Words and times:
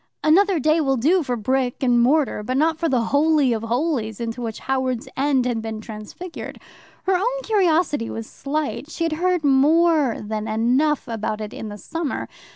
"Another 0.23 0.57
day" 0.59 0.81
will 0.81 0.97
do 0.97 1.21
for 1.21 1.35
brick 1.37 1.83
and 1.83 2.01
mortar, 2.01 2.41
but 2.41 2.57
not 2.57 2.79
for 2.79 2.89
the 2.89 3.01
Holy 3.13 3.53
of 3.53 3.61
Holies 3.61 4.19
into 4.19 4.41
which 4.41 4.57
Howards 4.61 5.07
End 5.15 5.45
had 5.45 5.61
been 5.61 5.79
transfigured. 5.79 6.59
Her 7.03 7.15
own 7.15 7.41
curiosity 7.43 8.09
was 8.09 8.25
slight. 8.25 8.89
She 8.89 9.03
had 9.03 9.13
heard 9.13 9.43
more 9.43 10.19
than 10.19 10.47
enough 10.47 11.07
about 11.07 11.39
it 11.39 11.53
in 11.53 11.69
the 11.69 11.77
summer. 11.77 12.27